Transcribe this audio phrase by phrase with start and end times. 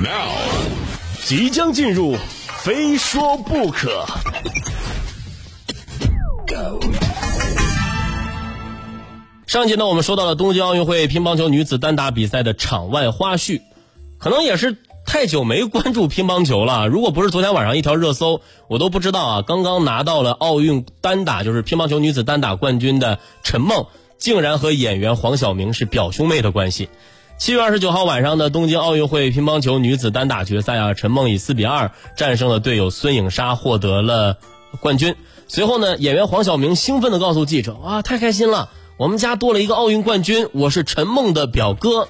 [0.00, 0.30] Now，
[1.24, 2.16] 即将进入，
[2.62, 4.06] 非说不可。
[9.48, 13.60] 上集呢，我们说到了东京奥运会乒乓球女子单打比赛的场外花絮，
[14.18, 16.86] 可能也是太久没关注乒乓球了。
[16.86, 19.42] 如果不是昨天晚上一条热搜，我都不知道啊。
[19.42, 23.86] 刚刚拿到了奥运单打，就是乒乓球女子单打冠军的陈梦，
[24.16, 26.88] 竟然和演员黄晓明是表兄妹的关系。
[27.38, 34.38] 七月二十九号晚上的东京奥运会乒乓球女子单打决赛啊，陈梦以四比二战胜了队友孙颖莎，获得了
[34.80, 35.14] 冠军。
[35.46, 38.70] 随后呢，演员黄晓明兴奋地告诉记者：“啊，太开心了！
[38.96, 42.08] 我们家多了一个奥运冠军，我是陈梦的表哥。”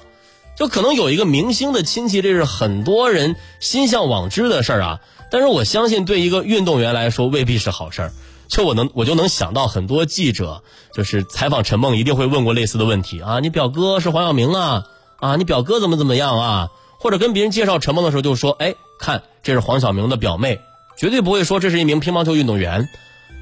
[0.57, 4.99] 就可能有一个明星的亲戚，这是很多人心向往之的事儿啊。
[5.29, 8.11] 但是我相信，对一个运动员来说，未必是好事儿。
[8.47, 13.39] 就我能，我就能想到很多记者，就是采访陈梦，一定会问过类似的问题啊。
[13.39, 14.85] 你表哥是黄晓明啊？
[15.19, 16.69] 啊，你表哥怎么怎么样啊？
[16.99, 20.59] 或者跟别人介绍陈梦的时候，就说：“哎，看，这是黄晓明的表妹。”
[20.97, 22.89] 绝对不会说这是一名乒乓球运动员。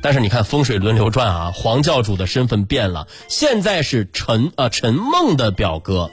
[0.02, 6.12] 但是你看风水轮流转啊，黄教主的身份变了，现在是陈啊陈梦的表哥。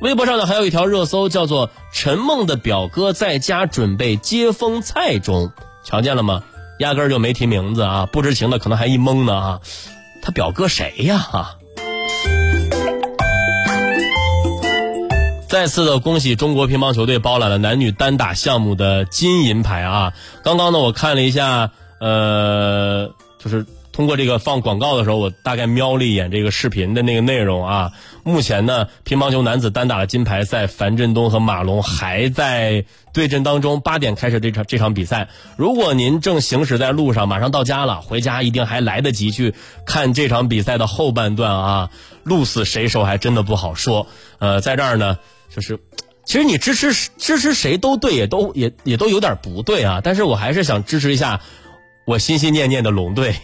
[0.00, 5.52] 微博上呢还有一条热搜，叫做“陈梦的表哥在家准备接风菜中”，
[5.84, 6.42] 瞧见了吗？
[6.80, 9.60] 压根就没提名字啊，不知情的可能还一懵呢啊，
[10.22, 11.56] 他表哥谁呀啊？
[15.50, 20.12] 再次的恭喜中国乒乓球队包揽了男女单打项目的金银牌啊！
[20.44, 23.66] 刚刚呢，我看了一下，呃，就是
[24.00, 27.92] 通过这个放广告的时候，我大概瞄了一眼这个视频的那个内容啊。
[28.24, 33.82] 目前呢，乒乓球男子单打的金牌赛，樊振东和马龙还在对阵当中。
[33.82, 35.28] 八点开始这场这场比赛，
[35.58, 39.52] 如果您正行驶在路上，马上到家了，回家一定还来得及去
[39.84, 41.90] 看这场比赛的后半段啊！
[42.24, 44.06] 鹿死谁手还真的不好说。
[44.38, 45.18] 呃，在这儿呢。
[45.54, 45.78] 就是，
[46.24, 50.00] 其实你支持支持谁都对，也都也也都有点不对啊。
[50.02, 51.38] 但是我还是想支持一下
[52.06, 53.34] 我心心念念的龙队。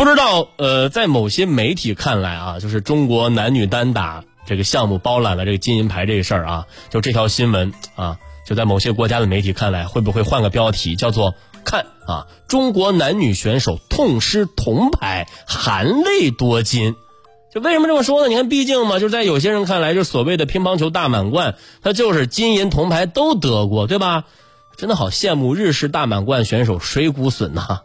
[0.00, 8.16] 不知道呃，在某些媒体看来啊，就是中国男女单打这个项目包揽了这个金银牌这个事儿啊，就这条新闻啊，
[8.46, 11.34] 就在某些国家的媒体看来，会不会换个标题叫做
[11.66, 16.96] “看啊，中国男女选手痛失铜牌，含泪夺金”。
[17.52, 18.28] 就为什么这么说呢？
[18.28, 24.24] 你看，毕竟嘛，就是在有些人看来，就所谓的乒乓球大满贯，它就是金银铜牌都得过，对吧？
[24.78, 27.82] 真的好羡慕日式大满贯选手水谷隼呐。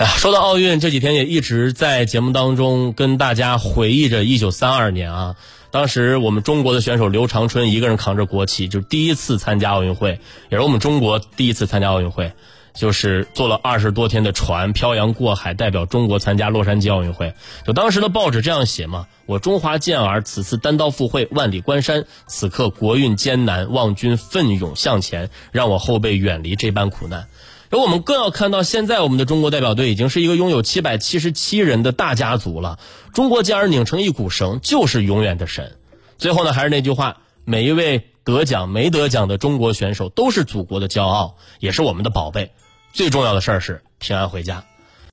[0.00, 5.36] 哎呀，说到奥运，这几天也一直在节目当中跟大家回忆着一九三二年啊，
[5.70, 10.18] 当时我们中国的选手刘长春一个人扛着国旗，就第一次参加奥运会，
[10.48, 12.32] 也是我们中国第一次参加奥运会。
[12.72, 17.34] 就是坐了二十多天的船，漂洋过海，代表中国参加洛杉矶奥运会。
[17.66, 22.06] 就当时的报纸这样写嘛：“我中华健儿此次单刀赴会，万里关山。
[22.26, 27.26] 此刻国运艰难，望君奋勇向前，让我后辈远离这般苦难。”
[27.70, 32.80] 而我们更要看到，现在我们的中国代表队已经是一个拥有七百七十七人的大家族了。
[33.14, 35.78] 中国健儿拧成一股绳，就是永远的神。
[36.18, 42.50] 最后呢，还是那句话：每一位得奖没得奖的中国选手，都是祖国的骄傲，也是我们的宝贝。
[42.92, 44.64] 最重要的事儿是平安回家。